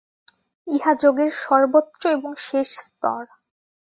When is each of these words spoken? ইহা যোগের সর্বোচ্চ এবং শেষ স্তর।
ইহা 0.67 0.93
যোগের 1.01 1.31
সর্বোচ্চ 1.43 2.01
এবং 2.07 2.31
শেষ 2.47 2.69
স্তর। 2.79 3.23